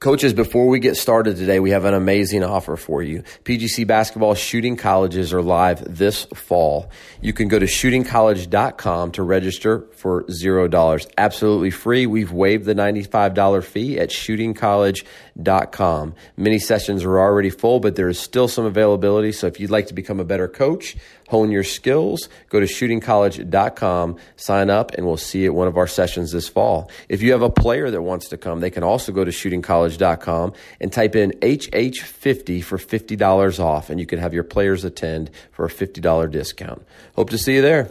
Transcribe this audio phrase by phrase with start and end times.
[0.00, 3.24] Coaches, before we get started today, we have an amazing offer for you.
[3.42, 6.88] PGC basketball shooting colleges are live this fall.
[7.20, 11.10] You can go to shootingcollege.com to register for $0.
[11.18, 12.06] Absolutely free.
[12.06, 16.14] We've waived the $95 fee at shootingcollege.com.
[16.36, 19.32] Many sessions are already full, but there is still some availability.
[19.32, 20.96] So if you'd like to become a better coach,
[21.28, 25.76] hone your skills, go to shootingcollege.com, sign up, and we'll see you at one of
[25.76, 26.90] our sessions this fall.
[27.08, 30.54] If you have a player that wants to come, they can also go to shootingcollege.com
[30.80, 35.64] and type in HH50 for $50 off, and you can have your players attend for
[35.64, 36.84] a $50 discount.
[37.14, 37.90] Hope to see you there.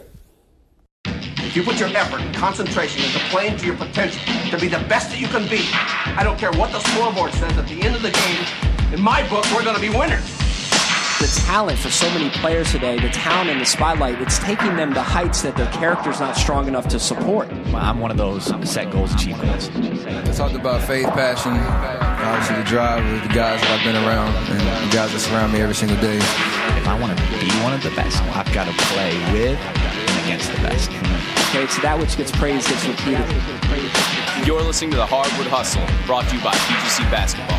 [1.04, 4.84] If you put your effort and concentration into playing to your potential, to be the
[4.88, 7.94] best that you can be, I don't care what the scoreboard says at the end
[7.94, 10.37] of the game, in my book, we're going to be winners.
[11.18, 14.94] The talent for so many players today, the talent in the spotlight, it's taking them
[14.94, 17.50] to heights that their character's not strong enough to support.
[17.74, 19.68] I'm one of those set goals, achieve goals.
[19.74, 24.30] I talked about faith, passion, obviously the drive of the guys that I've been around
[24.46, 26.18] and the guys that surround me every single day.
[26.78, 30.24] If I want to be one of the best, I've got to play with and
[30.24, 30.88] against the best.
[31.50, 33.26] Okay, so that which gets praised gets repeated.
[34.46, 37.57] You're listening to the Hardwood Hustle, brought to you by PGC Basketball.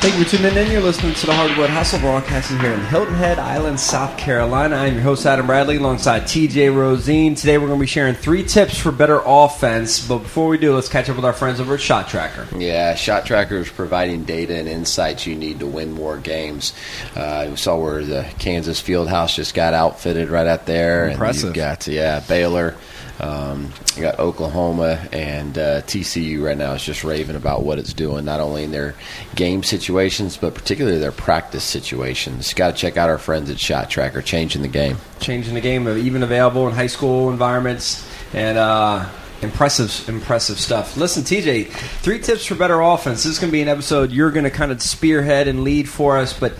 [0.00, 0.72] Thank you for tuning in.
[0.72, 4.76] You're listening to the Hardwood Hustle broadcasting here in Hilton Head Island, South Carolina.
[4.76, 7.36] I'm your host, Adam Bradley, alongside TJ Rosene.
[7.36, 10.08] Today we're going to be sharing three tips for better offense.
[10.08, 12.48] But before we do, let's catch up with our friends over at Shot Tracker.
[12.56, 16.72] Yeah, Shot Tracker is providing data and insights you need to win more games.
[17.14, 21.10] Uh, we saw where the Kansas Fieldhouse just got outfitted right out there.
[21.10, 21.48] Impressive.
[21.48, 22.74] And you've got, yeah, Baylor.
[23.20, 27.92] Um, you got Oklahoma and uh, TCU right now is just raving about what it's
[27.92, 28.94] doing, not only in their
[29.34, 32.54] game situations, but particularly their practice situations.
[32.54, 34.96] Got to check out our friends at Shot Tracker, changing the game.
[35.20, 38.06] Changing the game, even available in high school environments.
[38.32, 39.08] And, uh,
[39.42, 40.98] Impressive, impressive stuff.
[40.98, 43.22] Listen, TJ, three tips for better offense.
[43.22, 45.88] This is going to be an episode you're going to kind of spearhead and lead
[45.88, 46.52] for us, but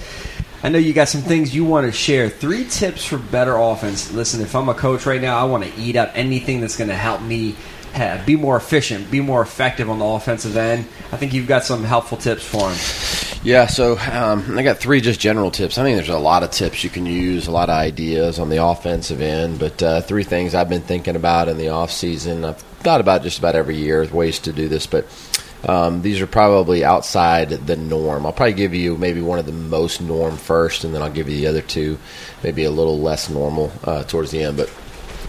[0.63, 2.29] I know you got some things you want to share.
[2.29, 4.13] Three tips for better offense.
[4.13, 6.91] Listen, if I'm a coach right now, I want to eat up anything that's going
[6.91, 7.57] to help me
[7.93, 10.87] have, be more efficient, be more effective on the offensive end.
[11.13, 12.79] I think you've got some helpful tips for them.
[13.43, 15.79] Yeah, so um, I got three just general tips.
[15.79, 18.51] I think there's a lot of tips you can use, a lot of ideas on
[18.51, 22.45] the offensive end, but uh, three things I've been thinking about in the off season.
[22.45, 25.07] I've thought about just about every year ways to do this, but
[25.65, 28.27] um, these are probably outside the norm.
[28.27, 31.29] I'll probably give you maybe one of the most norm first, and then I'll give
[31.29, 31.99] you the other two,
[32.43, 34.57] maybe a little less normal uh, towards the end.
[34.57, 34.69] But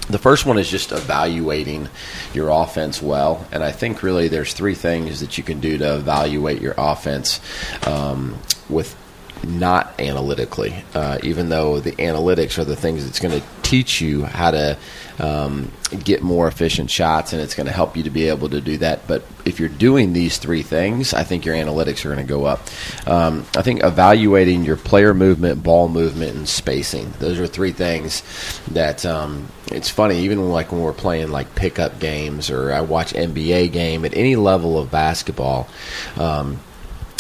[0.09, 1.89] the first one is just evaluating
[2.33, 5.95] your offense well, and I think really there's three things that you can do to
[5.95, 7.39] evaluate your offense
[7.85, 8.37] um,
[8.69, 8.95] with
[9.44, 14.25] not analytically, uh, even though the analytics are the things that's going to teach you
[14.25, 14.78] how to
[15.19, 15.72] um,
[16.03, 18.78] get more efficient shots, and it's going to help you to be able to do
[18.79, 19.07] that.
[19.07, 22.46] But if you're doing these three things, I think your analytics are going to go
[22.46, 22.62] up.
[23.07, 28.23] Um, I think evaluating your player movement, ball movement, and spacing; those are three things
[28.72, 30.19] that um, it's funny.
[30.19, 34.35] Even like when we're playing like pickup games, or I watch NBA game at any
[34.35, 35.68] level of basketball.
[36.18, 36.59] Um,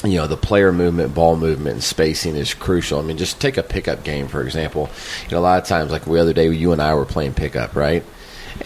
[0.03, 2.99] you know the player movement, ball movement, and spacing is crucial.
[2.99, 4.89] I mean, just take a pickup game for example.
[5.25, 7.33] You know, a lot of times, like the other day, you and I were playing
[7.33, 8.03] pickup, right?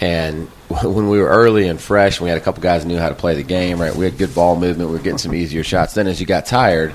[0.00, 3.14] And when we were early and fresh, we had a couple guys knew how to
[3.14, 3.94] play the game, right?
[3.94, 4.90] We had good ball movement.
[4.90, 5.94] We were getting some easier shots.
[5.94, 6.94] Then, as you got tired,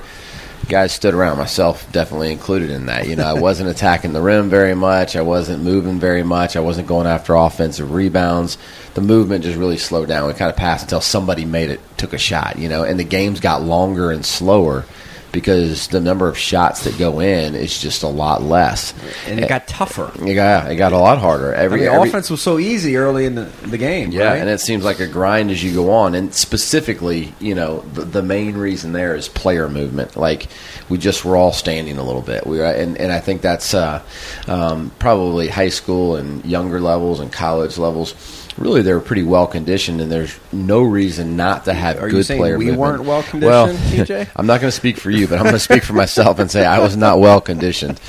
[0.72, 1.38] guys stood around.
[1.38, 3.08] Myself definitely included in that.
[3.08, 5.16] You know, I wasn't attacking the rim very much.
[5.16, 6.56] I wasn't moving very much.
[6.56, 8.58] I wasn't going after offensive rebounds.
[8.96, 10.28] The movement just really slowed down.
[10.28, 12.58] We kind of passed until somebody made it, took a shot.
[12.58, 14.86] You know, and the games got longer and slower
[15.32, 18.94] because the number of shots that go in is just a lot less,
[19.28, 20.12] and it got tougher.
[20.26, 21.54] It got it got a lot harder.
[21.54, 24.12] Every, I mean, every offense was so easy early in the, the game.
[24.12, 24.40] yeah, right?
[24.40, 26.16] and it seems like a grind as you go on.
[26.16, 30.16] And specifically, you know, the, the main reason there is player movement.
[30.16, 30.48] Like
[30.90, 32.46] we just were all standing a little bit.
[32.46, 34.04] We were, and and I think that's uh,
[34.48, 38.41] um, probably high school and younger levels and college levels.
[38.58, 42.24] Really, they're pretty well conditioned, and there's no reason not to have Are good you
[42.24, 42.80] saying player we movement.
[42.82, 44.30] weren't well conditioned, Well, TJ?
[44.36, 46.50] I'm not going to speak for you, but I'm going to speak for myself and
[46.52, 48.00] say I was not well conditioned.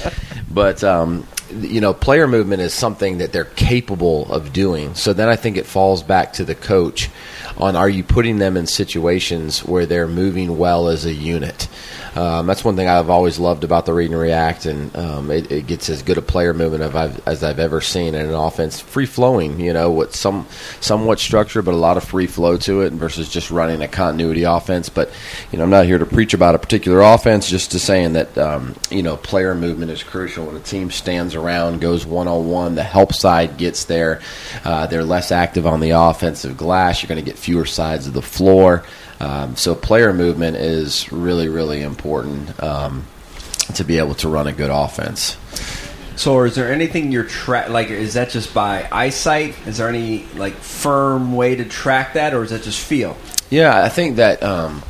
[0.50, 1.26] But um,
[1.60, 4.94] you know, player movement is something that they're capable of doing.
[4.94, 7.10] So then I think it falls back to the coach
[7.56, 11.69] on are you putting them in situations where they're moving well as a unit.
[12.14, 15.50] Um, that's one thing I've always loved about the read and react, and um, it,
[15.50, 18.34] it gets as good a player movement as I've, as I've ever seen in an
[18.34, 18.81] offense.
[18.81, 20.46] Free flowing, you know, with some
[20.81, 24.43] somewhat structure, but a lot of free flow to it versus just running a continuity
[24.43, 24.90] offense.
[24.90, 25.10] But
[25.50, 28.37] you know, I'm not here to preach about a particular offense, just to saying that
[28.37, 31.41] um, you know player movement is crucial when a team stands around,
[31.78, 32.74] goes one on one.
[32.74, 34.20] The help side gets there.
[34.64, 37.02] Uh, they're less active on the offensive glass.
[37.02, 38.84] You're going to get fewer sides of the floor.
[39.20, 43.06] Um, so player movement is really, really important um,
[43.74, 45.36] to be able to run a good offense.
[46.16, 47.88] So, is there anything you're tra- like?
[47.88, 49.54] Is that just by eyesight?
[49.66, 53.16] Is there any like firm way to track that, or is that just feel?
[53.48, 54.42] Yeah, I think that.
[54.42, 54.82] Um,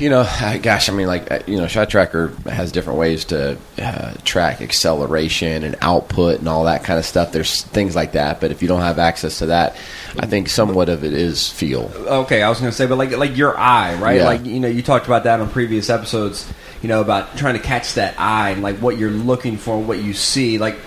[0.00, 0.22] you know,
[0.62, 4.60] gosh, I mean, like uh, you know, Shot Tracker has different ways to uh, track
[4.60, 7.32] acceleration and output and all that kind of stuff.
[7.32, 9.76] There's things like that, but if you don't have access to that,
[10.18, 11.90] I think somewhat of it is feel.
[11.94, 14.18] Okay, I was going to say, but like like your eye, right?
[14.18, 14.26] Yeah.
[14.26, 16.50] Like you know, you talked about that on previous episodes.
[16.82, 19.98] You know about trying to catch that eye and like what you're looking for, what
[19.98, 20.58] you see.
[20.58, 20.78] Like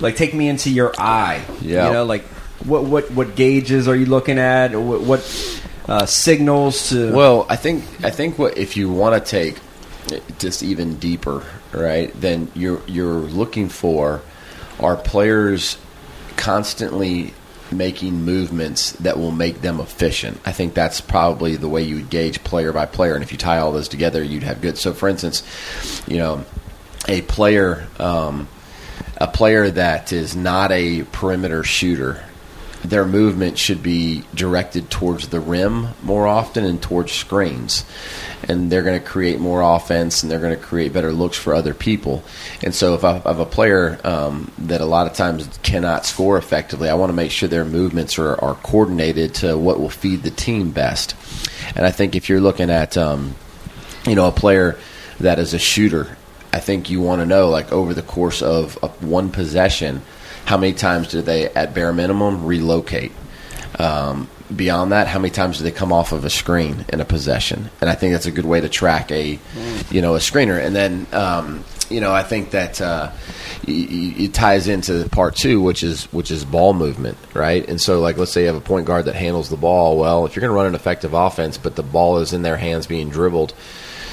[0.00, 1.42] like take me into your eye.
[1.60, 1.86] Yeah.
[1.86, 2.24] You know, like
[2.64, 7.12] what what what gauges are you looking at, or what, what uh, signals to?
[7.12, 9.58] Well, I think I think what if you want to take
[10.38, 12.12] just even deeper, right?
[12.20, 14.22] Then you're you're looking for
[14.80, 15.78] are players
[16.36, 17.32] constantly
[17.72, 20.40] making movements that will make them efficient.
[20.44, 23.58] I think that's probably the way you gauge player by player, and if you tie
[23.58, 24.78] all those together, you'd have good.
[24.78, 25.42] So, for instance,
[26.06, 26.44] you know,
[27.08, 27.86] a player.
[27.98, 28.48] Um,
[29.18, 32.22] a player that is not a perimeter shooter,
[32.88, 37.84] their movement should be directed towards the rim more often and towards screens.
[38.48, 41.54] And they're going to create more offense and they're going to create better looks for
[41.54, 42.22] other people.
[42.62, 46.38] And so, if I have a player um, that a lot of times cannot score
[46.38, 50.22] effectively, I want to make sure their movements are, are coordinated to what will feed
[50.22, 51.16] the team best.
[51.74, 53.34] And I think if you're looking at, um,
[54.06, 54.78] you know, a player
[55.18, 56.16] that is a shooter
[56.56, 60.00] I think you want to know, like over the course of, of one possession,
[60.46, 63.12] how many times do they, at bare minimum, relocate?
[63.78, 67.04] Um, beyond that, how many times do they come off of a screen in a
[67.04, 67.68] possession?
[67.80, 69.38] And I think that's a good way to track a,
[69.90, 70.64] you know, a screener.
[70.64, 73.10] And then, um, you know, I think that uh,
[73.66, 77.68] it ties into part two, which is which is ball movement, right?
[77.68, 79.98] And so, like, let's say you have a point guard that handles the ball.
[79.98, 82.56] Well, if you're going to run an effective offense, but the ball is in their
[82.56, 83.52] hands being dribbled,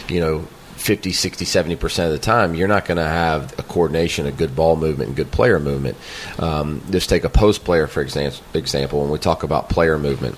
[0.10, 0.48] you know,
[0.84, 4.54] 50, 60, 70% of the time, you're not going to have a coordination, a good
[4.54, 5.98] ball movement, and good player movement.
[6.38, 10.38] Um, just take a post player, for example, when we talk about player movement.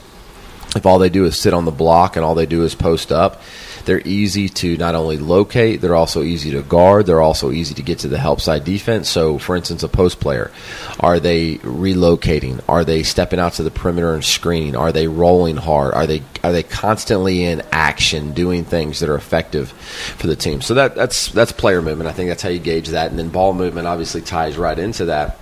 [0.75, 3.11] If all they do is sit on the block and all they do is post
[3.11, 3.41] up,
[3.85, 7.81] they're easy to not only locate, they're also easy to guard, they're also easy to
[7.81, 9.09] get to the help side defense.
[9.09, 10.51] So, for instance, a post player,
[10.99, 12.61] are they relocating?
[12.67, 14.75] Are they stepping out to the perimeter and screening?
[14.75, 15.93] Are they rolling hard?
[15.93, 20.61] Are they are they constantly in action doing things that are effective for the team?
[20.61, 22.09] So that that's that's player movement.
[22.09, 25.05] I think that's how you gauge that, and then ball movement obviously ties right into
[25.05, 25.39] that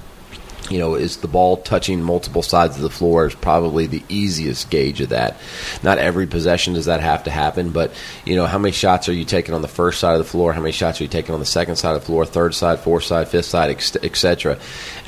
[0.70, 4.70] you know, is the ball touching multiple sides of the floor is probably the easiest
[4.70, 5.38] gauge of that.
[5.84, 7.92] Not every possession does that have to happen, but
[8.26, 10.54] you know, how many shots are you taking on the first side of the floor?
[10.54, 12.80] How many shots are you taking on the second side of the floor, third side,
[12.80, 13.70] fourth side, fifth side,
[14.04, 14.58] etc.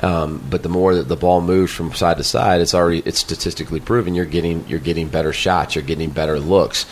[0.03, 3.19] Um, but the more that the ball moves from side to side, it's already it's
[3.19, 6.85] statistically proven you're getting you're getting better shots, you're getting better looks.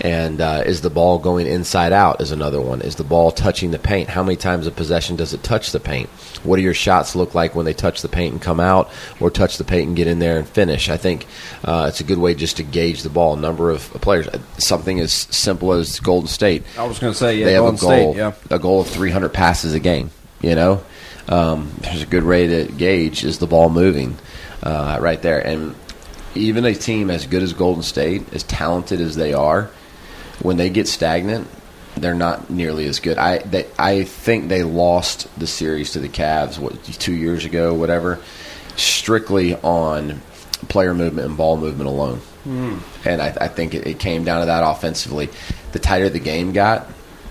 [0.00, 2.20] And uh, is the ball going inside out?
[2.20, 2.80] Is another one.
[2.82, 4.08] Is the ball touching the paint?
[4.08, 6.08] How many times a possession does it touch the paint?
[6.42, 8.90] What do your shots look like when they touch the paint and come out,
[9.20, 10.88] or touch the paint and get in there and finish?
[10.88, 11.26] I think
[11.64, 13.36] uh, it's a good way just to gauge the ball.
[13.36, 14.28] Number of players.
[14.58, 16.64] Something as simple as Golden State.
[16.76, 18.32] I was going to say, yeah, they have Golden a goal, State, yeah.
[18.50, 20.10] a goal of 300 passes a game.
[20.40, 20.84] You know,
[21.28, 24.16] um, there's a good way to gauge is the ball moving
[24.62, 25.74] uh, right there, and
[26.34, 29.70] even a team as good as Golden State, as talented as they are,
[30.40, 31.48] when they get stagnant,
[31.96, 33.18] they're not nearly as good.
[33.18, 37.74] I they, I think they lost the series to the Cavs what two years ago,
[37.74, 38.20] whatever,
[38.76, 40.20] strictly on
[40.68, 42.18] player movement and ball movement alone.
[42.44, 42.78] Hmm.
[43.04, 45.28] And I, I think it, it came down to that offensively.
[45.72, 46.88] The tighter the game got,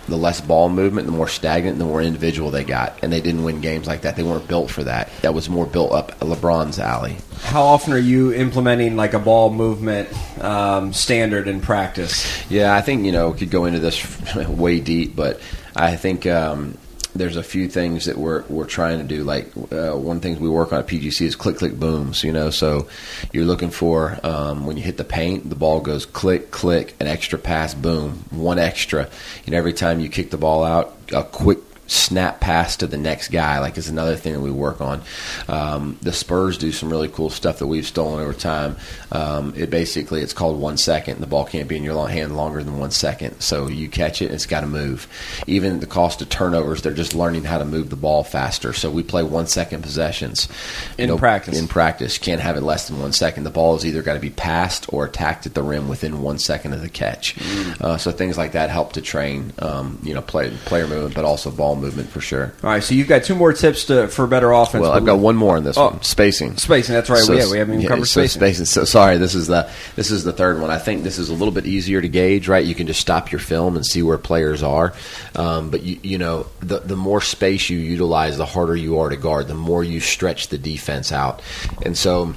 [0.08, 3.44] the less ball movement, the more stagnant, the more individual they got, and they didn't
[3.44, 4.16] win games like that.
[4.16, 5.10] They weren't built for that.
[5.22, 7.18] That was more built up LeBron's alley.
[7.42, 10.10] How often are you implementing like a ball movement
[10.44, 12.50] um, standard in practice?
[12.50, 15.40] Yeah, I think you know could go into this way deep, but
[15.76, 16.78] I think um,
[17.18, 19.24] there's a few things that we're we're trying to do.
[19.24, 22.24] Like uh, one of the things we work on at PGC is click click booms.
[22.24, 22.88] You know, so
[23.32, 27.08] you're looking for um, when you hit the paint, the ball goes click click, an
[27.08, 29.10] extra pass, boom, one extra.
[29.48, 33.30] Know, every time you kick the ball out, a quick snap pass to the next
[33.30, 35.02] guy like is another thing that we work on.
[35.48, 38.76] Um, the spurs do some really cool stuff that we've stolen over time.
[39.12, 41.20] Um, it basically it's called one second.
[41.20, 43.42] The ball can't be in your hand longer than one second.
[43.42, 45.08] So you catch it it's got to move.
[45.48, 48.74] Even the cost of turnovers they're just learning how to move the ball faster.
[48.74, 50.48] So we play one second possessions.
[50.98, 51.60] In practice.
[51.60, 52.18] in practice.
[52.18, 53.44] Can't have it less than one second.
[53.44, 56.40] The ball has either got to be passed or attacked at the rim within one
[56.40, 57.36] second of the catch.
[57.80, 61.26] Uh, so things like that help to train um, you know play, player movement but
[61.26, 62.52] also ball movement for sure.
[62.64, 64.82] All right, so you've got two more tips to, for better offense.
[64.82, 65.90] Well, I've got one more on this Oh.
[65.92, 66.58] one: spacing.
[66.58, 67.24] Spacing, that's right.
[67.28, 68.66] Yeah, we haven't even covered so spacing.
[68.66, 70.70] So sorry, this is the this is the third one.
[70.70, 72.66] I think this is a little bit easier to gauge, right?
[72.66, 74.94] You can just stop your film and see where players are.
[75.36, 79.10] Um, but you you know, the the more space you utilize, the harder you are
[79.10, 79.48] to guard.
[79.48, 81.42] The more you stretch the defense out,
[81.84, 82.34] and so.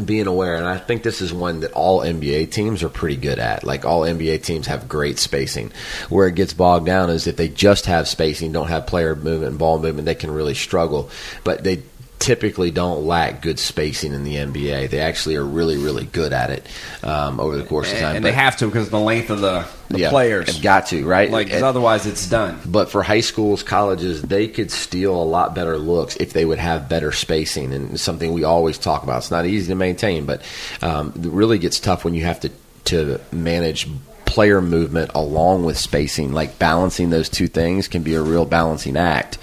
[0.00, 3.38] Being aware, and I think this is one that all NBA teams are pretty good
[3.38, 3.62] at.
[3.62, 5.70] Like all NBA teams have great spacing.
[6.08, 9.50] Where it gets bogged down is if they just have spacing, don't have player movement
[9.50, 11.10] and ball movement, they can really struggle.
[11.44, 11.82] But they
[12.22, 14.90] typically don't lack good spacing in the NBA.
[14.90, 16.64] They actually are really, really good at it
[17.02, 18.14] um, over the course of time.
[18.14, 20.46] and they have to because the length of the, the yeah, players.
[20.54, 21.32] have got to right.
[21.32, 22.60] like, And- otherwise it's done.
[22.64, 26.60] but for high schools, colleges, they could steal a lot better looks if they would
[26.60, 29.18] have better spacing, and something we always talk about.
[29.18, 30.42] It's not easy to maintain, but
[30.80, 32.50] um, it really gets tough when you have to
[32.84, 33.88] to manage
[34.32, 36.32] player movement along with spacing.
[36.32, 39.36] Like balancing those two things can be a real balancing act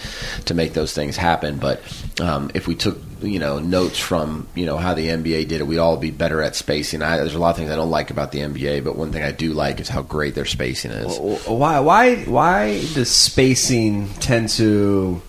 [0.45, 1.57] to make those things happen.
[1.57, 1.81] But
[2.19, 5.67] um, if we took you know notes from you know how the NBA did it,
[5.67, 7.03] we'd all be better at spacing.
[7.03, 9.21] I, there's a lot of things I don't like about the NBA, but one thing
[9.21, 11.19] I do like is how great their spacing is.
[11.47, 15.21] Why why why does spacing tend to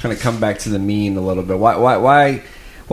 [0.00, 1.58] kind of come back to the mean a little bit?
[1.58, 2.42] Why why why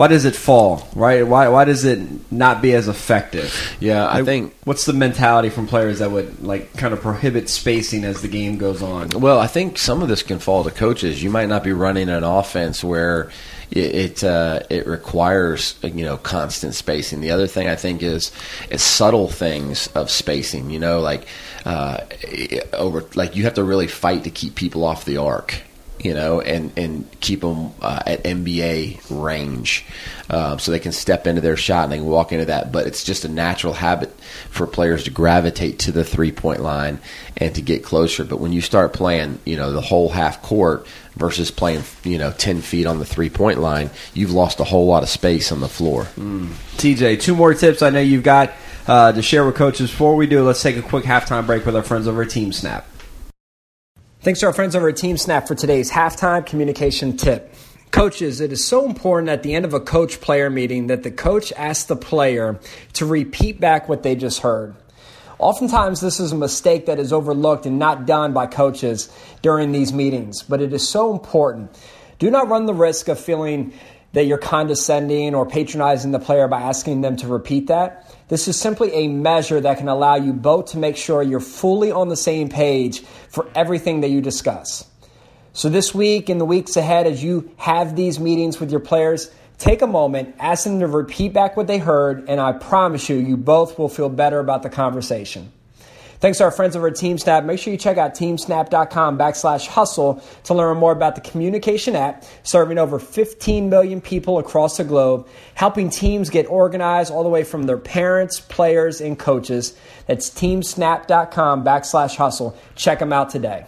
[0.00, 0.88] why does it fall?
[0.94, 1.26] Right?
[1.26, 3.54] Why why does it not be as effective?
[3.80, 7.50] Yeah, I Like, think what's the mentality from players that would like kind of prohibit
[7.50, 9.10] spacing as the game goes on?
[9.10, 11.22] Well, I think some of this can fall to coaches.
[11.22, 13.30] You might not be running an offense where
[13.70, 17.20] it it, uh, it requires you know constant spacing.
[17.20, 18.32] The other thing I think is
[18.70, 20.70] is subtle things of spacing.
[20.70, 21.26] You know, like
[21.66, 21.98] uh,
[22.72, 25.60] over like you have to really fight to keep people off the arc.
[26.02, 29.84] You know, and and keep them uh, at NBA range,
[30.30, 32.72] um, so they can step into their shot and they can walk into that.
[32.72, 34.10] But it's just a natural habit
[34.48, 37.00] for players to gravitate to the three point line
[37.36, 38.24] and to get closer.
[38.24, 42.32] But when you start playing, you know, the whole half court versus playing, you know,
[42.32, 45.60] ten feet on the three point line, you've lost a whole lot of space on
[45.60, 46.04] the floor.
[46.78, 48.52] TJ, two more tips I know you've got
[48.86, 49.90] uh, to share with coaches.
[49.90, 52.52] Before we do, let's take a quick halftime break with our friends over at Team
[52.52, 52.86] Snap.
[54.22, 57.54] Thanks to our friends over at Team Snap for today's halftime communication tip.
[57.90, 61.10] Coaches, it is so important at the end of a coach player meeting that the
[61.10, 62.60] coach asks the player
[62.92, 64.74] to repeat back what they just heard.
[65.38, 69.08] Oftentimes, this is a mistake that is overlooked and not done by coaches
[69.40, 71.74] during these meetings, but it is so important.
[72.18, 73.72] Do not run the risk of feeling
[74.12, 78.14] that you're condescending or patronizing the player by asking them to repeat that.
[78.28, 81.92] This is simply a measure that can allow you both to make sure you're fully
[81.92, 84.86] on the same page for everything that you discuss.
[85.52, 89.30] So, this week and the weeks ahead, as you have these meetings with your players,
[89.58, 93.16] take a moment, ask them to repeat back what they heard, and I promise you,
[93.16, 95.52] you both will feel better about the conversation.
[96.20, 97.46] Thanks to our friends over at TeamSnap.
[97.46, 102.24] Make sure you check out teamsnap.com backslash hustle to learn more about the communication app
[102.42, 107.42] serving over 15 million people across the globe, helping teams get organized all the way
[107.42, 109.74] from their parents, players, and coaches.
[110.06, 112.56] That's teamsnap.com backslash hustle.
[112.76, 113.64] Check them out today.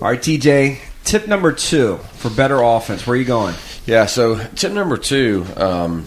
[0.00, 3.06] All right, TJ, tip number two for better offense.
[3.06, 3.54] Where are you going?
[3.86, 4.06] Yeah.
[4.06, 6.06] So tip number two um,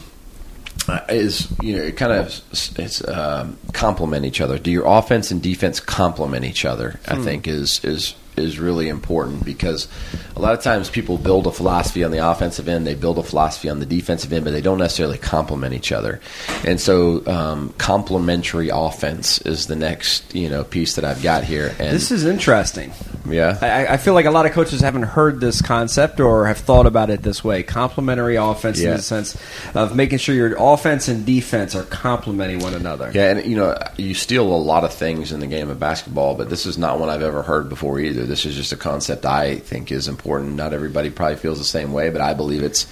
[1.10, 2.42] is you know it kind of
[2.78, 4.58] it's um, complement each other.
[4.58, 7.00] Do your offense and defense complement each other?
[7.08, 9.88] I think is is is really important because
[10.36, 13.24] a lot of times people build a philosophy on the offensive end, they build a
[13.24, 16.20] philosophy on the defensive end, but they don't necessarily complement each other.
[16.66, 21.76] And so, um, complementary offense is the next you know piece that I've got here.
[21.80, 22.92] And This is interesting.
[23.30, 26.58] yeah, I, I feel like a lot of coaches haven't heard this concept or have
[26.58, 27.64] thought about it this way.
[27.64, 29.38] Complementary offense in the sense
[29.76, 33.12] of making sure your offense and defense are complementing one another.
[33.14, 36.36] Yeah, and you know, you steal a lot of things in the game of basketball,
[36.36, 38.26] but this is not one I've ever heard before either.
[38.30, 40.56] This is just a concept I think is important.
[40.56, 42.88] Not everybody probably feels the same way, but I believe it's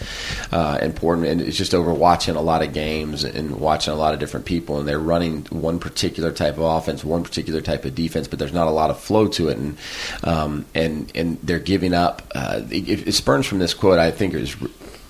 [0.51, 1.27] uh, important.
[1.27, 4.45] And it's just over watching a lot of games and watching a lot of different
[4.45, 8.39] people, and they're running one particular type of offense, one particular type of defense, but
[8.39, 9.77] there's not a lot of flow to it, and
[10.23, 12.23] um, and and they're giving up.
[12.35, 13.99] Uh, it, it spurns from this quote.
[13.99, 14.55] I think was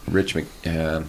[0.08, 0.36] Rich.
[0.36, 1.04] Mc, uh,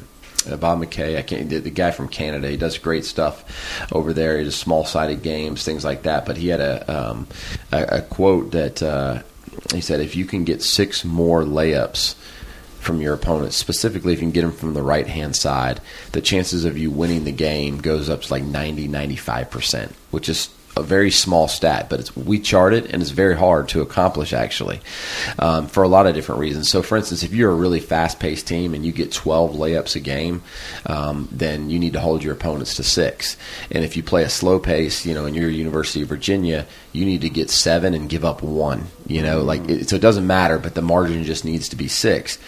[0.46, 4.12] uh, Bob McKay, I can't, the, the guy from Canada, he does great stuff over
[4.12, 4.38] there.
[4.38, 6.26] He does small sided games, things like that.
[6.26, 7.26] But he had a um,
[7.72, 9.22] a, a quote that uh,
[9.72, 12.14] he said, "If you can get six more layups."
[12.78, 15.80] From your opponent, specifically if you can get them from the right hand side,
[16.12, 20.48] the chances of you winning the game goes up to like 90, 95%, which is
[20.78, 24.32] a very small stat, but it's, we chart it, and it's very hard to accomplish
[24.32, 24.80] actually,
[25.38, 26.70] um, for a lot of different reasons.
[26.70, 30.00] So, for instance, if you're a really fast-paced team and you get 12 layups a
[30.00, 30.42] game,
[30.86, 33.36] um, then you need to hold your opponents to six.
[33.70, 37.04] And if you play a slow pace, you know, in your University of Virginia, you
[37.04, 38.86] need to get seven and give up one.
[39.06, 41.88] You know, like it, so it doesn't matter, but the margin just needs to be
[41.88, 42.38] six.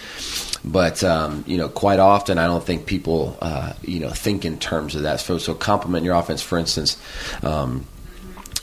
[0.63, 4.59] But um, you know, quite often I don't think people uh, you know think in
[4.59, 5.19] terms of that.
[5.19, 6.97] So, so complement your offense, for instance.
[7.43, 7.85] Um,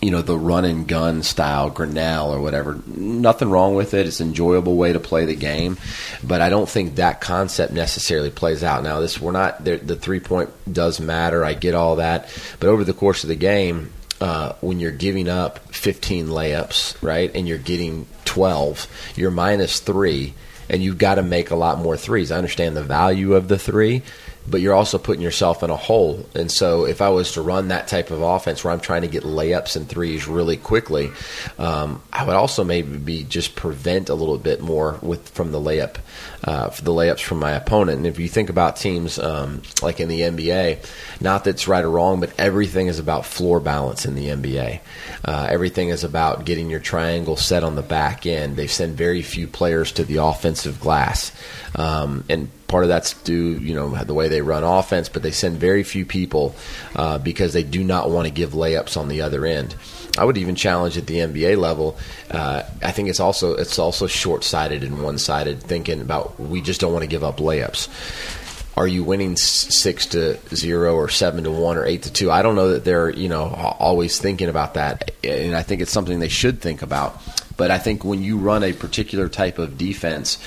[0.00, 2.80] you know the run and gun style Grinnell or whatever.
[2.86, 4.06] Nothing wrong with it.
[4.06, 5.76] It's an enjoyable way to play the game,
[6.22, 8.82] but I don't think that concept necessarily plays out.
[8.82, 11.44] Now, this we're not the three point does matter.
[11.44, 12.28] I get all that,
[12.60, 17.30] but over the course of the game, uh, when you're giving up 15 layups, right,
[17.34, 20.34] and you're getting 12, you're minus three,
[20.68, 22.30] and you've got to make a lot more threes.
[22.30, 24.02] I understand the value of the three,
[24.50, 26.26] but you're also putting yourself in a hole.
[26.34, 29.08] And so, if I was to run that type of offense where I'm trying to
[29.08, 31.10] get layups and threes really quickly,
[31.58, 35.60] um, I would also maybe be just prevent a little bit more with from the
[35.60, 35.96] layup,
[36.44, 37.98] uh, for the layups from my opponent.
[37.98, 40.84] And if you think about teams um, like in the NBA,
[41.20, 44.80] not that it's right or wrong, but everything is about floor balance in the NBA.
[45.24, 48.56] Uh, everything is about getting your triangle set on the back end.
[48.56, 51.32] They send very few players to the offensive glass,
[51.74, 55.30] um, and part of that's due, you know, the way they run offense, but they
[55.30, 56.54] send very few people
[56.94, 59.74] uh, because they do not want to give layups on the other end.
[60.18, 61.96] I would even challenge at the NBA level.
[62.30, 66.60] Uh, I think it's also it's also short sighted and one sided thinking about we
[66.60, 67.88] just don't want to give up layups.
[68.76, 72.30] Are you winning six to zero or seven to one or eight to two?
[72.30, 73.44] I don't know that they're you know
[73.78, 77.20] always thinking about that, and I think it's something they should think about.
[77.58, 80.38] But I think when you run a particular type of defense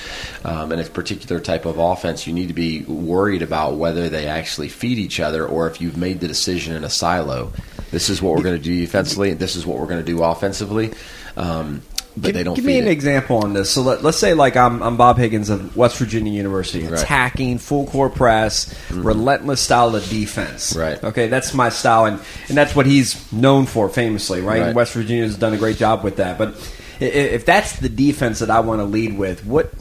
[0.46, 4.28] um, and a particular type of offense, you need to be worried about whether they
[4.28, 7.52] actually feed each other or if you've made the decision in a silo.
[7.92, 10.06] This is what we're going to do defensively, and this is what we're going to
[10.06, 10.94] do offensively.
[11.36, 11.82] Um,
[12.16, 12.56] but give, they don't.
[12.56, 12.92] Give me an it.
[12.92, 13.70] example on this.
[13.70, 17.02] So let, us say, like I'm, I'm, Bob Huggins of West Virginia University, right.
[17.02, 19.04] attacking, full court press, mm-hmm.
[19.04, 20.76] relentless style of defense.
[20.76, 21.02] Right.
[21.04, 24.42] Okay, that's my style, and and that's what he's known for famously.
[24.42, 24.62] Right.
[24.62, 24.76] right.
[24.76, 26.56] West Virginia has done a great job with that, but
[27.02, 29.74] if that's the defense that I want to lead with, what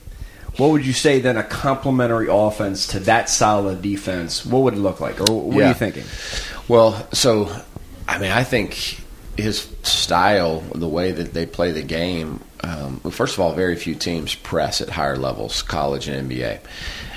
[0.56, 4.44] what would you say then a complementary offense to that style of defense?
[4.44, 5.64] What would it look like, or what yeah.
[5.64, 6.04] are you thinking?
[6.68, 7.54] Well, so
[8.08, 9.00] I mean, I think
[9.36, 12.40] his style, the way that they play the game.
[12.62, 16.60] Um, well, first of all, very few teams press at higher levels, college and NBA,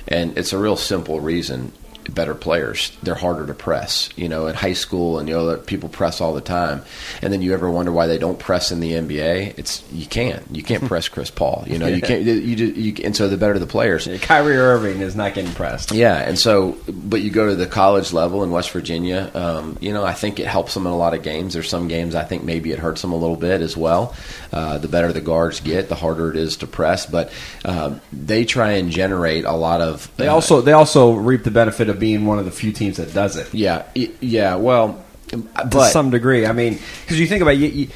[0.07, 1.73] and it's a real simple reason
[2.09, 2.95] better players.
[3.03, 4.09] They're harder to press.
[4.15, 6.83] You know, in high school, and you know people press all the time,
[7.21, 9.57] and then you ever wonder why they don't press in the NBA?
[9.57, 10.43] It's you can't.
[10.51, 11.63] You can't press Chris Paul.
[11.67, 12.23] You know, you can't.
[12.23, 14.07] You, you, you and so the better the players.
[14.07, 15.91] Yeah, Kyrie Irving is not getting pressed.
[15.91, 19.31] Yeah, and so but you go to the college level in West Virginia.
[19.33, 21.53] Um, you know, I think it helps them in a lot of games.
[21.53, 24.15] There's some games I think maybe it hurts them a little bit as well.
[24.51, 27.05] Uh, the better the guards get, the harder it is to press.
[27.05, 27.31] But
[27.65, 30.15] um, they try and generate a lot of.
[30.17, 32.97] They uh, also they also reap the benefit of being one of the few teams
[32.97, 33.53] that does it.
[33.53, 34.55] Yeah, yeah.
[34.55, 36.45] Well, to but, some degree.
[36.45, 37.87] I mean, because you think about you, you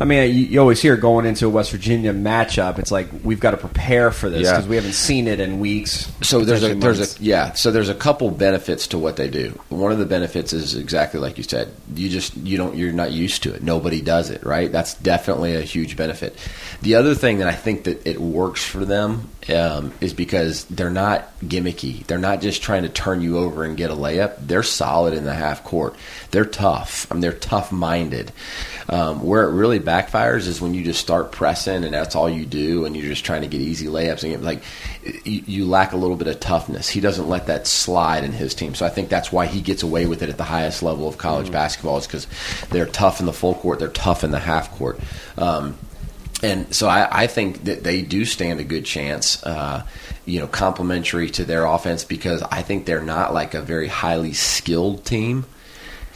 [0.00, 3.40] I mean, you, you, always hear going into a West Virginia matchup, it's like we've
[3.40, 4.70] got to prepare for this because yeah.
[4.70, 6.10] we haven't seen it in weeks.
[6.22, 7.52] So there's a there's a yeah.
[7.52, 9.58] So there's a couple benefits to what they do.
[9.68, 11.72] One of the benefits is exactly like you said.
[11.94, 13.62] You just you don't you're not used to it.
[13.62, 14.70] Nobody does it, right?
[14.70, 16.36] That's definitely a huge benefit.
[16.82, 20.90] The other thing that I think that it works for them um, is because they're
[20.90, 22.06] not gimmicky.
[22.06, 24.36] They're not just trying to turn you over and get a layup.
[24.38, 25.96] They're solid in the half court.
[26.30, 27.06] They're tough.
[27.10, 28.32] I mean, they're tough minded.
[28.88, 32.46] Um, where it really backfires is when you just start pressing and that's all you
[32.46, 34.62] do, and you're just trying to get easy layups and get, like
[35.24, 36.88] you, you lack a little bit of toughness.
[36.88, 39.82] He doesn't let that slide in his team, so I think that's why he gets
[39.82, 41.54] away with it at the highest level of college mm-hmm.
[41.54, 42.26] basketball is because
[42.70, 44.98] they're tough in the full court, they're tough in the half court.
[45.36, 45.76] Um,
[46.42, 49.86] and so I, I, think that they do stand a good chance, uh,
[50.26, 54.32] you know, complementary to their offense because I think they're not like a very highly
[54.32, 55.46] skilled team.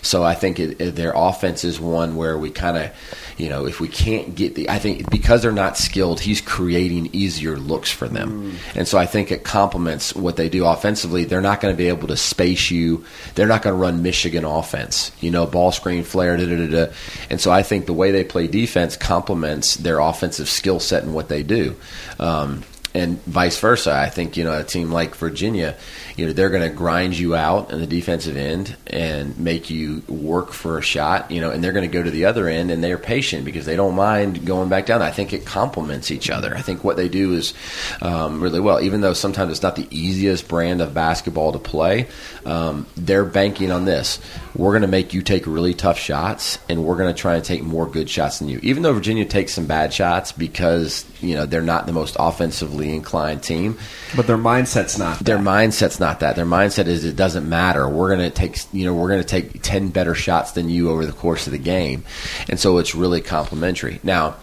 [0.07, 2.91] So I think it, it, their offense is one where we kind of,
[3.37, 7.11] you know, if we can't get the, I think because they're not skilled, he's creating
[7.13, 8.77] easier looks for them, mm.
[8.77, 11.25] and so I think it complements what they do offensively.
[11.25, 13.05] They're not going to be able to space you.
[13.35, 16.93] They're not going to run Michigan offense, you know, ball screen flare, da, da, da,
[17.29, 21.15] and so I think the way they play defense complements their offensive skill set and
[21.15, 21.75] what they do.
[22.19, 22.63] Um,
[22.97, 23.93] and vice versa.
[23.93, 25.77] I think you know a team like Virginia,
[26.17, 30.03] you know they're going to grind you out in the defensive end and make you
[30.09, 32.71] work for a shot, you know, and they're going to go to the other end
[32.71, 35.03] and they're patient because they don't mind going back down.
[35.03, 36.55] I think it complements each other.
[36.55, 37.55] I think what they do is
[38.01, 42.09] um, really well, even though sometimes it's not the easiest brand of basketball to play.
[42.45, 44.21] Um, they're banking on this.
[44.57, 47.45] We're going to make you take really tough shots, and we're going to try and
[47.45, 48.59] take more good shots than you.
[48.63, 52.95] Even though Virginia takes some bad shots because you know they're not the most offensively
[52.95, 53.79] inclined team,
[54.17, 55.19] But their mindset's not.
[55.21, 55.45] their that.
[55.45, 56.37] mindset's not that.
[56.37, 57.89] Their mindset is it doesn't matter.
[57.89, 60.91] We're going to take you know we're going to take ten better shots than you
[60.91, 62.05] over the course of the game,
[62.49, 64.01] and so it's really complementary.
[64.03, 64.37] Now,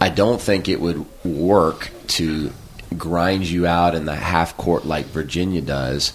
[0.00, 2.50] I don't think it would work to
[2.96, 6.12] grind you out in the half court like Virginia does,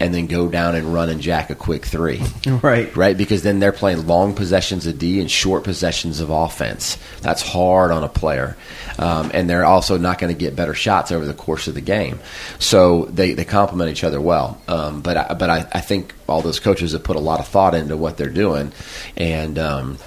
[0.00, 2.94] and then go down and run and jack a quick three Right.
[2.96, 3.16] right?
[3.16, 6.98] Because then they're playing long possessions of D and short possessions of offense.
[7.20, 8.56] That's hard on a player,
[8.98, 11.80] um, and they're also not going to get better shots over the course of the
[11.80, 12.18] game.
[12.58, 14.60] So they, they complement each other well.
[14.68, 17.48] Um, but I, but I, I think all those coaches have put a lot of
[17.48, 18.72] thought into what they're doing,
[19.16, 19.98] and um,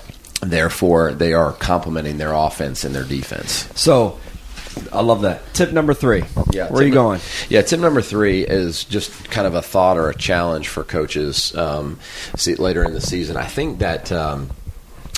[0.42, 3.70] therefore they are complementing their offense and their defense.
[3.76, 4.20] So,
[4.92, 5.42] I love that.
[5.54, 6.24] Tip number three.
[6.52, 7.22] Yeah, Where are you tip going?
[7.50, 11.56] Yeah, tip number three is just kind of a thought or a challenge for coaches
[11.56, 12.00] um,
[12.36, 13.38] see, later in the season.
[13.38, 14.12] I think that.
[14.12, 14.50] Um,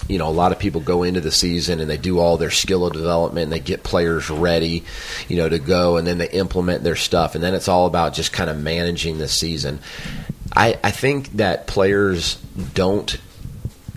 [0.07, 2.51] you know, a lot of people go into the season and they do all their
[2.51, 4.85] skill development and they get players ready,
[5.27, 7.35] you know, to go and then they implement their stuff.
[7.35, 9.79] And then it's all about just kind of managing the season.
[10.55, 12.35] I, I think that players
[12.73, 13.19] don't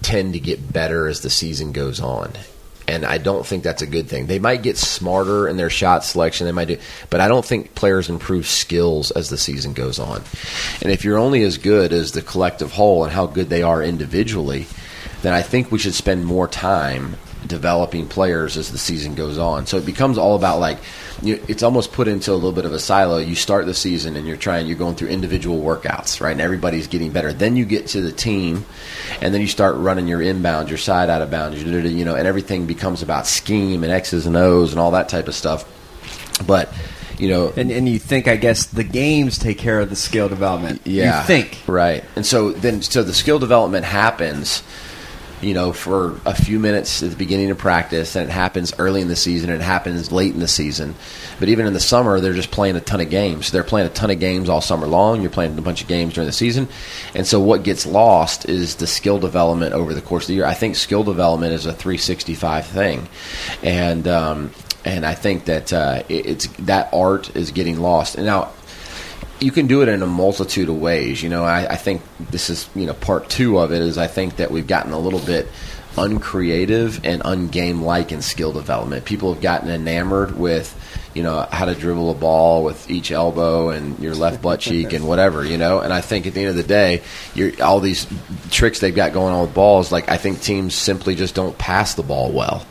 [0.03, 2.33] tend to get better as the season goes on.
[2.91, 4.27] And I don't think that's a good thing.
[4.27, 6.47] They might get smarter in their shot selection.
[6.47, 10.23] They might do, but I don't think players improve skills as the season goes on.
[10.83, 13.83] And if you're only as good as the collective whole and how good they are
[13.83, 14.67] individually,
[15.23, 17.17] then I think we should spend more time
[17.51, 19.67] developing players as the season goes on.
[19.67, 20.79] So it becomes all about like
[21.21, 23.19] you, it's almost put into a little bit of a silo.
[23.19, 26.33] You start the season and you're trying, you're going through individual workouts, right?
[26.33, 27.35] And everybody's getting better.
[27.35, 28.65] Then you get to the team,
[29.21, 32.27] and then you start running your inbound, your side out of bounds, you know, and
[32.27, 35.67] everything becomes about scheme and X's and O's and all that type of stuff.
[36.47, 36.73] But
[37.19, 40.31] you know, And, and you think, I guess, the games take care of the skill
[40.31, 40.81] development.
[40.87, 41.59] yeah, You think.
[41.67, 42.03] right?
[42.17, 44.63] And so then, so the skill development happens,
[45.41, 49.01] you know, for a few minutes at the beginning of practice, and it happens early
[49.01, 50.95] in the season, it happens late in the season.
[51.39, 53.51] But even in the summer, they're just playing a ton of games.
[53.51, 55.23] They're playing a ton of games all summer long.
[55.23, 56.69] You're playing a bunch of games during the season,
[57.15, 60.47] and so what gets lost is the skill development over the course of the year.
[60.47, 63.09] I think skill development is a 365 thing,
[63.63, 64.51] and um,
[64.85, 68.17] and I think that uh, it's that art is getting lost.
[68.17, 68.53] And now
[69.41, 71.23] you can do it in a multitude of ways.
[71.23, 74.07] You know, I, I think this is you know part two of it is I
[74.07, 75.49] think that we've gotten a little bit
[75.97, 79.05] uncreative and ungame like in skill development.
[79.05, 80.77] People have gotten enamored with
[81.15, 84.93] you know how to dribble a ball with each elbow and your left butt cheek
[84.93, 85.81] and whatever you know.
[85.81, 87.03] And I think at the end of the day,
[87.35, 88.07] you're, all these
[88.51, 91.95] tricks they've got going on with balls, like I think teams simply just don't pass
[91.95, 92.67] the ball well.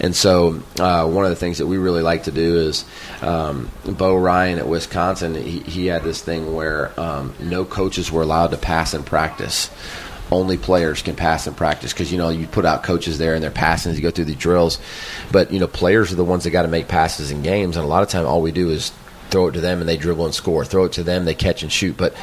[0.00, 2.84] And so, uh, one of the things that we really like to do is
[3.20, 5.34] um, Bo Ryan at Wisconsin.
[5.34, 9.70] He, he had this thing where um, no coaches were allowed to pass in practice.
[10.32, 13.42] Only players can pass in practice because you know you put out coaches there and
[13.42, 14.78] they're passing as you go through the drills,
[15.30, 17.84] but you know players are the ones that got to make passes in games, and
[17.84, 18.92] a lot of time all we do is
[19.30, 20.64] throw it to them and they dribble and score.
[20.64, 22.14] Throw it to them, they catch and shoot, but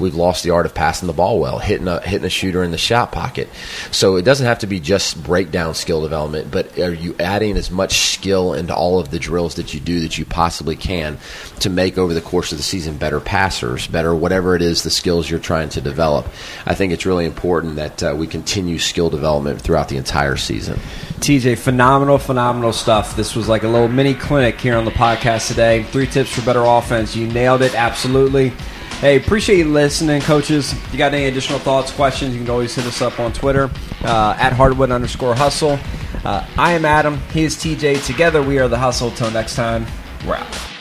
[0.00, 2.70] we've lost the art of passing the ball well, hitting a hitting a shooter in
[2.70, 3.48] the shot pocket.
[3.90, 7.70] So it doesn't have to be just breakdown skill development, but are you adding as
[7.70, 11.18] much skill into all of the drills that you do that you possibly can
[11.60, 14.90] to make over the course of the season better passers, better whatever it is the
[14.90, 16.26] skills you're trying to develop?
[16.66, 20.78] I think it's really important that uh, we continue skill development throughout the entire season.
[21.20, 23.16] TJ, phenomenal, phenomenal stuff.
[23.16, 25.82] This was like a little mini clinic here on the podcast today.
[25.82, 27.16] Three tips for better offense.
[27.16, 28.52] You nailed it, absolutely.
[29.00, 30.72] Hey, appreciate you listening, coaches.
[30.72, 33.70] If you got any additional thoughts, questions, you can always hit us up on Twitter
[34.02, 35.78] uh, at hardwood underscore hustle.
[36.24, 37.20] Uh, I am Adam.
[37.32, 38.04] He is TJ.
[38.04, 39.12] Together we are the hustle.
[39.12, 39.86] Till next time,
[40.26, 40.77] we're out.